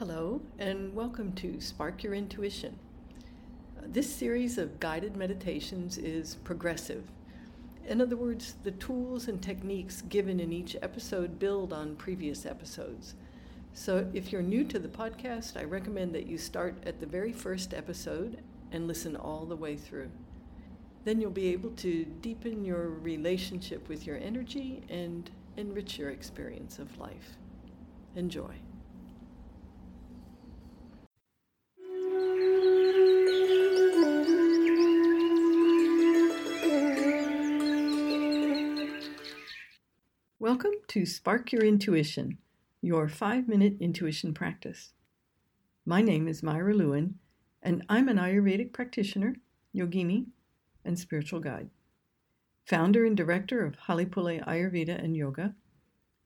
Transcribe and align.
Hello, 0.00 0.40
and 0.58 0.94
welcome 0.94 1.32
to 1.32 1.60
Spark 1.60 2.02
Your 2.02 2.14
Intuition. 2.14 2.78
This 3.82 4.10
series 4.10 4.56
of 4.56 4.80
guided 4.80 5.14
meditations 5.14 5.98
is 5.98 6.36
progressive. 6.36 7.04
In 7.86 8.00
other 8.00 8.16
words, 8.16 8.54
the 8.62 8.70
tools 8.70 9.28
and 9.28 9.42
techniques 9.42 10.00
given 10.00 10.40
in 10.40 10.54
each 10.54 10.74
episode 10.80 11.38
build 11.38 11.74
on 11.74 11.96
previous 11.96 12.46
episodes. 12.46 13.14
So 13.74 14.08
if 14.14 14.32
you're 14.32 14.40
new 14.40 14.64
to 14.68 14.78
the 14.78 14.88
podcast, 14.88 15.58
I 15.58 15.64
recommend 15.64 16.14
that 16.14 16.26
you 16.26 16.38
start 16.38 16.76
at 16.86 16.98
the 16.98 17.04
very 17.04 17.34
first 17.34 17.74
episode 17.74 18.40
and 18.72 18.88
listen 18.88 19.16
all 19.16 19.44
the 19.44 19.54
way 19.54 19.76
through. 19.76 20.10
Then 21.04 21.20
you'll 21.20 21.30
be 21.30 21.48
able 21.48 21.72
to 21.72 22.06
deepen 22.22 22.64
your 22.64 22.88
relationship 22.88 23.86
with 23.86 24.06
your 24.06 24.16
energy 24.16 24.82
and 24.88 25.30
enrich 25.58 25.98
your 25.98 26.08
experience 26.08 26.78
of 26.78 26.98
life. 26.98 27.36
Enjoy. 28.16 28.54
Welcome 40.50 40.80
to 40.88 41.06
Spark 41.06 41.52
Your 41.52 41.62
Intuition, 41.62 42.38
your 42.82 43.08
five 43.08 43.46
minute 43.46 43.76
intuition 43.78 44.34
practice. 44.34 44.94
My 45.86 46.02
name 46.02 46.26
is 46.26 46.42
Myra 46.42 46.74
Lewin, 46.74 47.20
and 47.62 47.84
I'm 47.88 48.08
an 48.08 48.16
Ayurvedic 48.16 48.72
practitioner, 48.72 49.36
yogini, 49.72 50.26
and 50.84 50.98
spiritual 50.98 51.38
guide. 51.38 51.70
Founder 52.64 53.04
and 53.04 53.16
director 53.16 53.64
of 53.64 53.76
Halepule 53.86 54.44
Ayurveda 54.44 55.00
and 55.00 55.16
Yoga, 55.16 55.54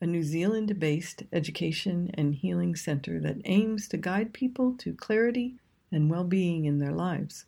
a 0.00 0.06
New 0.06 0.22
Zealand 0.22 0.78
based 0.78 1.24
education 1.32 2.08
and 2.14 2.36
healing 2.36 2.76
center 2.76 3.18
that 3.18 3.42
aims 3.44 3.88
to 3.88 3.96
guide 3.96 4.32
people 4.32 4.76
to 4.78 4.94
clarity 4.94 5.56
and 5.90 6.08
well 6.08 6.22
being 6.22 6.64
in 6.64 6.78
their 6.78 6.94
lives. 6.94 7.46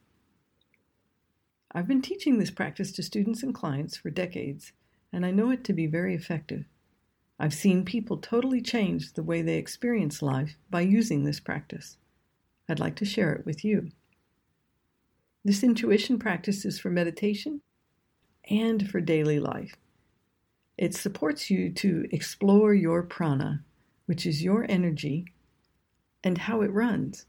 I've 1.71 1.87
been 1.87 2.03
teaching 2.03 2.39
this 2.39 2.51
practice 2.51 2.91
to 2.95 3.03
students 3.05 3.45
and 3.45 3.55
clients 3.55 3.97
for 3.97 4.11
decades, 4.11 4.73
and 5.15 5.25
I 5.25 5.31
know 5.31 5.51
it 5.51 5.63
to 5.65 5.73
be 5.73 5.87
very 5.87 6.13
effective. 6.15 6.65
I've 7.39 7.55
seen 7.55 7.85
people 7.85 8.17
totally 8.17 8.61
change 8.61 9.13
the 9.13 9.23
way 9.23 9.43
they 9.43 9.59
experience 9.59 10.23
life 10.23 10.57
by 10.71 10.81
using 10.81 11.23
this 11.23 11.39
practice. 11.39 11.99
I'd 12.69 12.81
like 12.81 12.97
to 12.97 13.05
share 13.05 13.33
it 13.33 13.47
with 13.47 13.65
you. 13.65 13.91
This 15.45 15.63
intuition 15.63 16.19
practice 16.19 16.65
is 16.65 16.81
for 16.81 16.91
meditation 16.91 17.61
and 18.51 18.91
for 18.91 19.01
daily 19.01 19.39
life. 19.39 19.77
It 20.77 20.95
supports 20.95 21.49
you 21.49 21.71
to 21.75 22.07
explore 22.11 22.75
your 22.75 23.05
prana, 23.05 23.63
which 24.07 24.27
is 24.27 24.43
your 24.43 24.67
energy, 24.69 25.27
and 26.25 26.39
how 26.39 26.63
it 26.63 26.73
runs. 26.73 27.27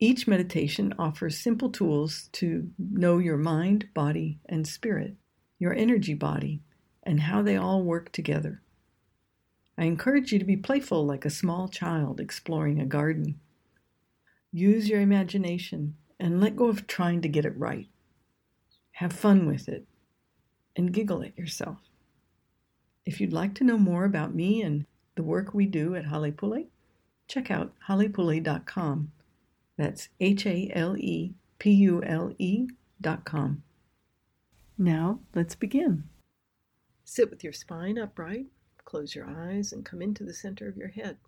Each 0.00 0.26
meditation 0.26 0.94
offers 0.98 1.38
simple 1.38 1.70
tools 1.70 2.28
to 2.32 2.70
know 2.78 3.18
your 3.18 3.36
mind, 3.36 3.88
body, 3.94 4.40
and 4.46 4.66
spirit, 4.66 5.14
your 5.64 5.72
energy 5.72 6.12
body, 6.12 6.60
and 7.04 7.20
how 7.20 7.40
they 7.40 7.56
all 7.56 7.82
work 7.82 8.12
together. 8.12 8.60
I 9.78 9.84
encourage 9.84 10.30
you 10.30 10.38
to 10.38 10.44
be 10.44 10.58
playful 10.58 11.06
like 11.06 11.24
a 11.24 11.30
small 11.30 11.68
child 11.68 12.20
exploring 12.20 12.78
a 12.78 12.84
garden. 12.84 13.40
Use 14.52 14.90
your 14.90 15.00
imagination 15.00 15.96
and 16.20 16.38
let 16.38 16.54
go 16.54 16.68
of 16.68 16.86
trying 16.86 17.22
to 17.22 17.30
get 17.30 17.46
it 17.46 17.56
right. 17.56 17.88
Have 18.92 19.14
fun 19.14 19.46
with 19.46 19.66
it 19.66 19.86
and 20.76 20.92
giggle 20.92 21.22
at 21.22 21.38
yourself. 21.38 21.78
If 23.06 23.18
you'd 23.18 23.32
like 23.32 23.54
to 23.54 23.64
know 23.64 23.78
more 23.78 24.04
about 24.04 24.34
me 24.34 24.60
and 24.60 24.84
the 25.14 25.22
work 25.22 25.54
we 25.54 25.64
do 25.64 25.96
at 25.96 26.04
Halepule, 26.04 26.66
check 27.26 27.50
out 27.50 27.72
halepule.com. 27.88 29.12
That's 29.78 30.10
H 30.20 30.44
A 30.44 30.70
L 30.74 30.94
E 30.98 31.32
P 31.58 31.70
U 31.70 32.02
L 32.04 32.34
E 32.38 32.68
dot 33.00 33.24
com. 33.24 33.63
Now, 34.76 35.20
let's 35.34 35.54
begin. 35.54 36.04
Sit 37.04 37.30
with 37.30 37.44
your 37.44 37.52
spine 37.52 37.96
upright, 37.96 38.46
close 38.84 39.14
your 39.14 39.28
eyes, 39.28 39.72
and 39.72 39.84
come 39.84 40.02
into 40.02 40.24
the 40.24 40.34
center 40.34 40.66
of 40.68 40.76
your 40.76 40.88
head. 40.88 41.18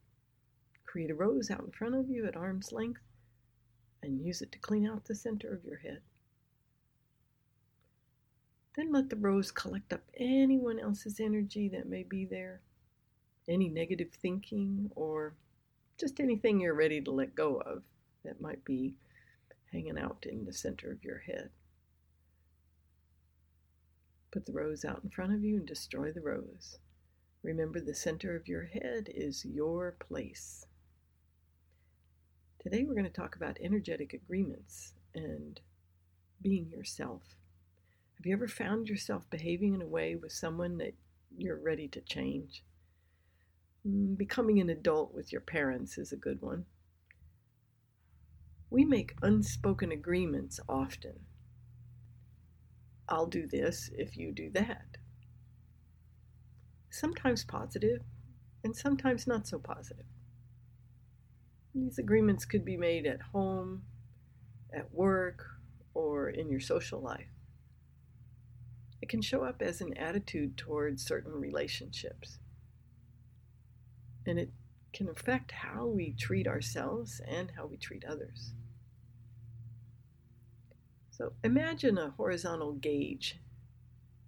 Create 0.84 1.10
a 1.10 1.14
rose 1.14 1.48
out 1.48 1.60
in 1.60 1.70
front 1.70 1.94
of 1.94 2.10
you 2.10 2.26
at 2.26 2.36
arm's 2.36 2.72
length 2.72 3.02
and 4.02 4.20
use 4.20 4.42
it 4.42 4.50
to 4.52 4.58
clean 4.58 4.86
out 4.86 5.04
the 5.04 5.14
center 5.14 5.52
of 5.52 5.64
your 5.64 5.78
head. 5.78 6.00
Then 8.74 8.90
let 8.92 9.10
the 9.10 9.16
rose 9.16 9.52
collect 9.52 9.92
up 9.92 10.02
anyone 10.16 10.80
else's 10.80 11.20
energy 11.20 11.68
that 11.68 11.88
may 11.88 12.02
be 12.02 12.24
there, 12.24 12.60
any 13.48 13.68
negative 13.68 14.10
thinking, 14.10 14.90
or 14.96 15.34
just 15.98 16.18
anything 16.18 16.60
you're 16.60 16.74
ready 16.74 17.00
to 17.00 17.10
let 17.12 17.34
go 17.34 17.60
of 17.60 17.84
that 18.24 18.40
might 18.40 18.64
be 18.64 18.96
hanging 19.72 19.98
out 19.98 20.26
in 20.28 20.44
the 20.44 20.52
center 20.52 20.90
of 20.90 21.04
your 21.04 21.18
head. 21.18 21.50
Put 24.36 24.44
the 24.44 24.52
rose 24.52 24.84
out 24.84 25.00
in 25.02 25.08
front 25.08 25.32
of 25.32 25.42
you 25.42 25.56
and 25.56 25.66
destroy 25.66 26.12
the 26.12 26.20
rose. 26.20 26.76
Remember, 27.42 27.80
the 27.80 27.94
center 27.94 28.36
of 28.36 28.47
your 28.47 28.64
head 28.64 29.08
is 29.08 29.47
your 29.47 29.97
place. 29.98 30.66
Today, 32.60 32.84
we're 32.84 32.92
going 32.92 33.04
to 33.04 33.10
talk 33.10 33.34
about 33.34 33.56
energetic 33.62 34.12
agreements 34.12 34.92
and 35.14 35.58
being 36.42 36.69
yourself. 36.69 37.22
Have 38.19 38.26
you 38.26 38.34
ever 38.34 38.47
found 38.47 38.91
yourself 38.91 39.22
behaving 39.30 39.72
in 39.72 39.80
a 39.80 39.86
way 39.86 40.16
with 40.16 40.32
someone 40.32 40.76
that 40.76 40.92
you're 41.34 41.56
ready 41.56 41.88
to 41.88 42.03
change? 42.03 42.62
Mm, 43.88 44.18
Becoming 44.18 44.60
an 44.60 44.68
adult 44.68 45.14
with 45.14 45.32
your 45.32 45.41
parents 45.41 45.97
is 45.97 46.12
a 46.12 46.16
good 46.16 46.42
one. 46.42 46.66
We 48.68 48.84
make 48.84 49.14
unspoken 49.22 49.92
agreements 49.92 50.60
often. 50.68 51.20
I'll 53.08 53.26
do 53.26 53.46
this 53.46 53.90
if 53.96 54.16
you 54.16 54.32
do 54.32 54.50
that. 54.50 54.96
Sometimes 56.90 57.44
positive, 57.44 58.02
and 58.64 58.74
sometimes 58.74 59.26
not 59.26 59.46
so 59.46 59.58
positive. 59.58 60.06
These 61.74 61.98
agreements 61.98 62.44
could 62.44 62.64
be 62.64 62.76
made 62.76 63.06
at 63.06 63.20
home, 63.20 63.82
at 64.72 64.92
work, 64.92 65.44
or 65.94 66.30
in 66.30 66.50
your 66.50 66.60
social 66.60 67.00
life. 67.00 67.28
It 69.02 69.08
can 69.08 69.22
show 69.22 69.44
up 69.44 69.62
as 69.62 69.80
an 69.80 69.96
attitude 69.96 70.56
towards 70.56 71.06
certain 71.06 71.32
relationships. 71.32 72.38
And 74.26 74.38
it 74.38 74.50
can 74.92 75.08
affect 75.08 75.52
how 75.52 75.86
we 75.86 76.12
treat 76.12 76.48
ourselves 76.48 77.20
and 77.28 77.52
how 77.56 77.66
we 77.66 77.76
treat 77.76 78.04
others. 78.04 78.52
So 81.16 81.32
imagine 81.43 81.97
a 81.97 82.10
horizontal 82.10 82.75
gauge 82.75 83.41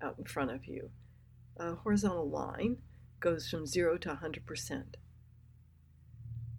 out 0.00 0.14
in 0.18 0.24
front 0.24 0.50
of 0.50 0.66
you. 0.66 0.88
A 1.58 1.74
horizontal 1.74 2.30
line 2.30 2.78
goes 3.20 3.50
from 3.50 3.66
0 3.66 3.98
to 3.98 4.14
100%. 4.14 4.84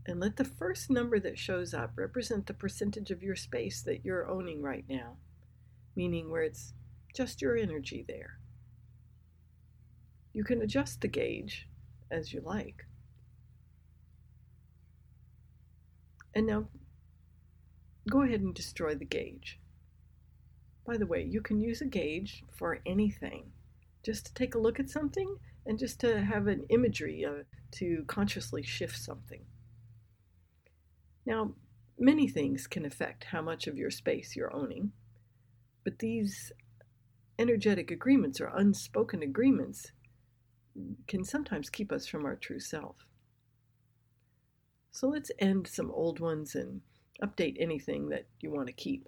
And 0.05 0.19
let 0.19 0.35
the 0.35 0.45
first 0.45 0.91
number 0.91 1.19
that 1.19 1.39
shows 1.39 1.73
up 1.73 1.93
represent 1.95 2.45
the 2.45 2.53
percentage 2.53 3.09
of 3.09 3.23
your 3.23 3.35
space 3.35 3.81
that 3.81 4.05
you're 4.05 4.29
owning 4.29 4.61
right 4.61 4.85
now, 4.87 5.17
meaning 5.95 6.29
where 6.29 6.43
it's 6.43 6.73
just 7.15 7.41
your 7.41 7.57
energy 7.57 8.05
there. 8.07 8.37
You 10.31 10.43
can 10.43 10.61
adjust 10.61 11.01
the 11.01 11.07
gauge 11.07 11.67
as 12.11 12.33
you 12.33 12.41
like. 12.41 12.85
And 16.35 16.45
now 16.45 16.67
go 18.07 18.21
ahead 18.21 18.41
and 18.41 18.53
destroy 18.53 18.93
the 18.93 19.05
gauge. 19.05 19.59
By 20.89 20.97
the 20.97 21.05
way, 21.05 21.21
you 21.23 21.39
can 21.39 21.61
use 21.61 21.81
a 21.81 21.85
gauge 21.85 22.43
for 22.51 22.79
anything. 22.83 23.51
Just 24.03 24.25
to 24.25 24.33
take 24.33 24.55
a 24.55 24.57
look 24.57 24.79
at 24.79 24.89
something 24.89 25.37
and 25.67 25.77
just 25.77 25.99
to 25.99 26.19
have 26.19 26.47
an 26.47 26.65
imagery 26.69 27.23
uh, 27.23 27.43
to 27.73 28.05
consciously 28.07 28.63
shift 28.63 28.97
something. 28.97 29.45
Now, 31.27 31.53
many 31.99 32.27
things 32.27 32.65
can 32.65 32.85
affect 32.85 33.25
how 33.25 33.39
much 33.39 33.67
of 33.67 33.77
your 33.77 33.91
space 33.91 34.35
you're 34.35 34.51
owning, 34.51 34.91
but 35.83 35.99
these 35.99 36.51
energetic 37.37 37.91
agreements 37.91 38.41
or 38.41 38.47
unspoken 38.47 39.21
agreements 39.21 39.91
can 41.05 41.23
sometimes 41.23 41.69
keep 41.69 41.91
us 41.91 42.07
from 42.07 42.25
our 42.25 42.35
true 42.35 42.59
self. 42.59 42.95
So 44.91 45.07
let's 45.07 45.29
end 45.37 45.67
some 45.67 45.91
old 45.91 46.19
ones 46.19 46.55
and 46.55 46.81
update 47.21 47.57
anything 47.59 48.09
that 48.09 48.25
you 48.41 48.49
want 48.49 48.65
to 48.65 48.73
keep. 48.73 49.07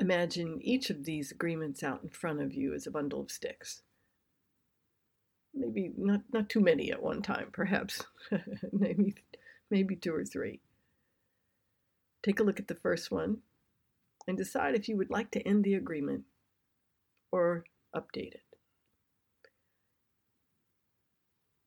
Imagine 0.00 0.60
each 0.60 0.90
of 0.90 1.04
these 1.04 1.30
agreements 1.30 1.82
out 1.82 2.02
in 2.02 2.08
front 2.08 2.40
of 2.40 2.52
you 2.52 2.74
as 2.74 2.86
a 2.86 2.90
bundle 2.90 3.20
of 3.20 3.30
sticks. 3.30 3.82
Maybe 5.54 5.92
not, 5.96 6.22
not 6.32 6.48
too 6.48 6.60
many 6.60 6.90
at 6.90 7.02
one 7.02 7.22
time, 7.22 7.48
perhaps. 7.52 8.02
maybe, 8.72 9.14
maybe 9.70 9.94
two 9.94 10.12
or 10.12 10.24
three. 10.24 10.60
Take 12.24 12.40
a 12.40 12.42
look 12.42 12.58
at 12.58 12.66
the 12.66 12.74
first 12.74 13.12
one 13.12 13.38
and 14.26 14.36
decide 14.36 14.74
if 14.74 14.88
you 14.88 14.96
would 14.96 15.10
like 15.10 15.30
to 15.32 15.46
end 15.46 15.62
the 15.62 15.74
agreement 15.74 16.24
or 17.30 17.64
update 17.94 18.34
it. 18.34 18.42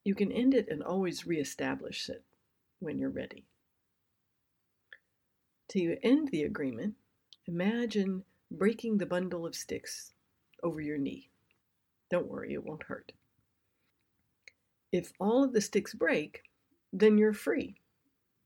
You 0.04 0.16
can 0.16 0.32
end 0.32 0.54
it 0.54 0.68
and 0.70 0.84
always 0.84 1.28
reestablish 1.28 2.10
it 2.10 2.24
when 2.80 2.98
you're 2.98 3.10
ready. 3.10 3.46
To 5.70 5.98
end 6.02 6.30
the 6.32 6.44
agreement, 6.44 6.96
imagine 7.48 8.24
breaking 8.52 8.98
the 8.98 9.06
bundle 9.06 9.46
of 9.46 9.56
sticks 9.56 10.12
over 10.64 10.82
your 10.82 10.98
knee. 10.98 11.30
Don't 12.10 12.28
worry, 12.28 12.54
it 12.54 12.64
won't 12.64 12.84
hurt. 12.84 13.12
If 14.92 15.12
all 15.20 15.44
of 15.44 15.54
the 15.54 15.62
sticks 15.62 15.94
break, 15.94 16.44
then 16.94 17.18
you're 17.18 17.34
free 17.34 17.76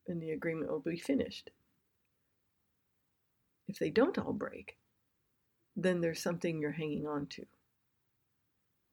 and 0.07 0.21
the 0.21 0.31
agreement 0.31 0.71
will 0.71 0.80
be 0.80 0.98
finished. 0.98 1.51
If 3.68 3.80
they 3.80 3.89
don't 3.89 4.18
all 4.18 4.33
break, 4.33 4.77
then 5.75 6.01
there's 6.01 6.21
something 6.21 6.59
you're 6.59 6.71
hanging 6.71 7.07
on 7.07 7.27
to. 7.27 7.45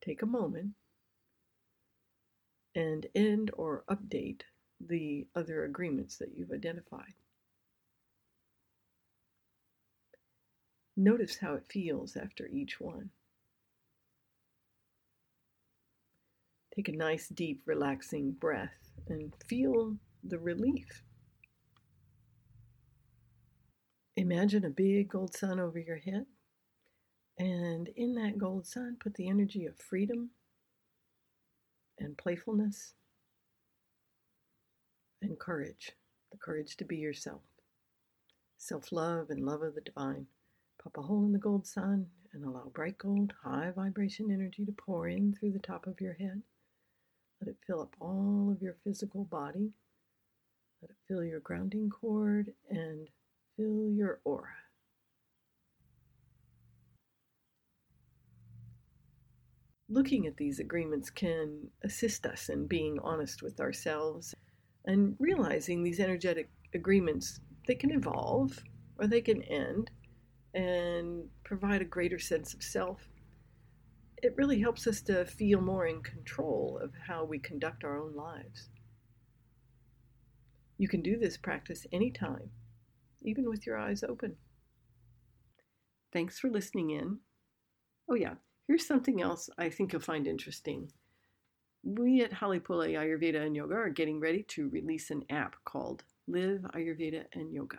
Take 0.04 0.22
a 0.22 0.26
moment 0.26 0.74
and 2.74 3.06
end 3.14 3.50
or 3.54 3.84
update 3.90 4.42
the 4.86 5.26
other 5.34 5.64
agreements 5.64 6.16
that 6.18 6.36
you've 6.36 6.52
identified. 6.52 7.14
Notice 11.00 11.36
how 11.40 11.54
it 11.54 11.62
feels 11.70 12.16
after 12.16 12.48
each 12.48 12.80
one. 12.80 13.10
Take 16.74 16.88
a 16.88 16.92
nice, 16.92 17.28
deep, 17.28 17.62
relaxing 17.66 18.32
breath 18.32 18.90
and 19.08 19.32
feel 19.48 19.96
the 20.24 20.40
relief. 20.40 21.04
Imagine 24.16 24.64
a 24.64 24.70
big 24.70 25.10
gold 25.10 25.36
sun 25.36 25.60
over 25.60 25.78
your 25.78 25.98
head, 25.98 26.26
and 27.38 27.88
in 27.94 28.16
that 28.16 28.36
gold 28.36 28.66
sun, 28.66 28.96
put 28.98 29.14
the 29.14 29.28
energy 29.28 29.66
of 29.66 29.78
freedom 29.78 30.30
and 32.00 32.18
playfulness 32.18 32.94
and 35.22 35.38
courage 35.38 35.92
the 36.32 36.38
courage 36.38 36.76
to 36.78 36.84
be 36.84 36.96
yourself, 36.96 37.42
self 38.56 38.90
love 38.90 39.30
and 39.30 39.46
love 39.46 39.62
of 39.62 39.76
the 39.76 39.80
divine. 39.80 40.26
Pop 40.82 40.96
a 40.96 41.02
hole 41.02 41.24
in 41.24 41.32
the 41.32 41.38
gold 41.38 41.66
sun 41.66 42.06
and 42.32 42.44
allow 42.44 42.70
bright 42.72 42.98
gold, 42.98 43.32
high 43.42 43.72
vibration 43.74 44.30
energy 44.30 44.64
to 44.64 44.72
pour 44.72 45.08
in 45.08 45.34
through 45.34 45.52
the 45.52 45.58
top 45.58 45.86
of 45.86 46.00
your 46.00 46.14
head. 46.14 46.42
Let 47.40 47.48
it 47.48 47.56
fill 47.66 47.80
up 47.80 47.94
all 48.00 48.50
of 48.52 48.62
your 48.62 48.76
physical 48.84 49.24
body. 49.24 49.72
Let 50.82 50.90
it 50.90 50.96
fill 51.08 51.24
your 51.24 51.40
grounding 51.40 51.90
cord 51.90 52.52
and 52.70 53.08
fill 53.56 53.90
your 53.90 54.20
aura. 54.24 54.54
Looking 59.88 60.26
at 60.26 60.36
these 60.36 60.60
agreements 60.60 61.10
can 61.10 61.70
assist 61.82 62.26
us 62.26 62.50
in 62.50 62.66
being 62.66 62.98
honest 63.02 63.42
with 63.42 63.58
ourselves 63.58 64.34
and 64.84 65.16
realizing 65.18 65.82
these 65.82 65.98
energetic 65.98 66.50
agreements 66.74 67.40
they 67.66 67.74
can 67.74 67.90
evolve 67.90 68.62
or 68.98 69.06
they 69.06 69.22
can 69.22 69.42
end 69.42 69.90
and 70.54 71.24
provide 71.44 71.82
a 71.82 71.86
greater 71.86 72.18
sense 72.18 72.54
of 72.54 72.62
self 72.62 73.08
it 74.22 74.34
really 74.36 74.60
helps 74.60 74.86
us 74.86 75.00
to 75.02 75.24
feel 75.24 75.60
more 75.60 75.86
in 75.86 76.02
control 76.02 76.80
of 76.82 76.92
how 77.06 77.24
we 77.24 77.38
conduct 77.38 77.84
our 77.84 77.98
own 77.98 78.14
lives. 78.14 78.68
You 80.76 80.88
can 80.88 81.02
do 81.02 81.18
this 81.18 81.36
practice 81.36 81.86
anytime, 81.92 82.50
even 83.22 83.48
with 83.48 83.66
your 83.66 83.78
eyes 83.78 84.02
open. 84.02 84.36
Thanks 86.12 86.38
for 86.38 86.50
listening 86.50 86.90
in. 86.90 87.18
Oh, 88.10 88.14
yeah, 88.14 88.34
here's 88.66 88.86
something 88.86 89.20
else 89.20 89.50
I 89.58 89.68
think 89.68 89.92
you'll 89.92 90.02
find 90.02 90.26
interesting. 90.26 90.90
We 91.84 92.22
at 92.22 92.32
Halepule 92.32 92.94
Ayurveda 92.94 93.44
and 93.44 93.54
Yoga 93.54 93.74
are 93.74 93.90
getting 93.90 94.18
ready 94.18 94.42
to 94.48 94.68
release 94.70 95.10
an 95.10 95.24
app 95.30 95.56
called 95.64 96.02
Live 96.26 96.62
Ayurveda 96.74 97.24
and 97.34 97.52
Yoga 97.52 97.78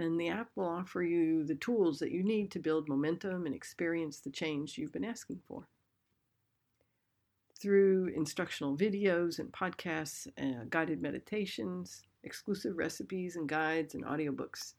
and 0.00 0.18
the 0.18 0.30
app 0.30 0.48
will 0.56 0.66
offer 0.66 1.02
you 1.02 1.44
the 1.44 1.56
tools 1.56 1.98
that 1.98 2.10
you 2.10 2.22
need 2.22 2.50
to 2.50 2.58
build 2.58 2.88
momentum 2.88 3.44
and 3.44 3.54
experience 3.54 4.20
the 4.20 4.30
change 4.30 4.78
you've 4.78 4.92
been 4.92 5.04
asking 5.04 5.38
for. 5.46 5.68
Through 7.60 8.12
instructional 8.16 8.78
videos 8.78 9.38
and 9.38 9.52
podcasts, 9.52 10.26
uh, 10.38 10.64
guided 10.70 11.02
meditations, 11.02 12.02
exclusive 12.24 12.78
recipes 12.78 13.36
and 13.36 13.46
guides 13.46 13.94
and 13.94 14.06
audiobooks, 14.06 14.72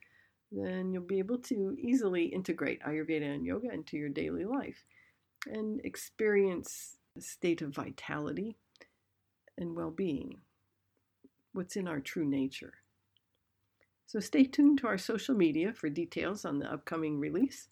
then 0.51 0.91
you'll 0.91 1.03
be 1.03 1.19
able 1.19 1.37
to 1.37 1.77
easily 1.79 2.25
integrate 2.25 2.81
Ayurveda 2.81 3.35
and 3.35 3.45
yoga 3.45 3.71
into 3.71 3.97
your 3.97 4.09
daily 4.09 4.43
life 4.43 4.83
and 5.45 5.81
experience 5.85 6.97
a 7.15 7.21
state 7.21 7.61
of 7.61 7.75
vitality 7.75 8.57
and 9.59 9.75
well 9.75 9.91
being, 9.91 10.39
what's 11.53 11.75
in 11.75 11.87
our 11.87 11.99
true 11.99 12.25
nature. 12.25 12.73
So 14.11 14.19
stay 14.19 14.43
tuned 14.43 14.79
to 14.79 14.87
our 14.87 14.97
social 14.97 15.33
media 15.35 15.71
for 15.71 15.87
details 15.87 16.43
on 16.43 16.59
the 16.59 16.69
upcoming 16.69 17.17
release. 17.17 17.69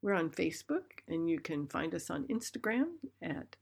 We're 0.00 0.14
on 0.14 0.30
Facebook, 0.30 1.02
and 1.06 1.28
you 1.28 1.38
can 1.38 1.66
find 1.66 1.94
us 1.94 2.08
on 2.08 2.26
Instagram 2.28 2.86
at 3.20 3.56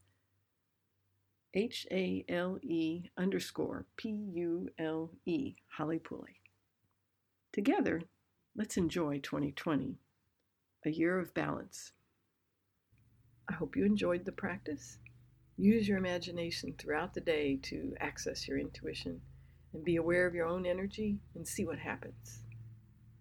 H 1.52 1.84
A 1.90 2.24
L 2.28 2.60
E 2.62 3.10
underscore 3.18 3.86
P 3.96 4.10
U 4.34 4.68
L 4.78 5.10
E, 5.26 5.56
Halepule. 5.76 6.36
Together, 7.52 8.02
let's 8.54 8.76
enjoy 8.76 9.18
2020, 9.18 9.98
a 10.86 10.90
year 10.90 11.18
of 11.18 11.34
balance. 11.34 11.90
I 13.50 13.54
hope 13.54 13.74
you 13.74 13.84
enjoyed 13.84 14.26
the 14.26 14.30
practice. 14.30 14.98
Use 15.56 15.88
your 15.88 15.98
imagination 15.98 16.76
throughout 16.78 17.14
the 17.14 17.20
day 17.20 17.58
to 17.64 17.96
access 17.98 18.46
your 18.46 18.58
intuition 18.58 19.22
and 19.72 19.84
be 19.84 19.96
aware 19.96 20.26
of 20.26 20.34
your 20.34 20.46
own 20.46 20.66
energy 20.66 21.18
and 21.34 21.46
see 21.46 21.64
what 21.64 21.78
happens. 21.78 22.42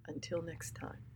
Until 0.08 0.42
next 0.42 0.76
time. 0.76 1.11